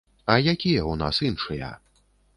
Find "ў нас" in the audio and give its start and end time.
0.79-1.21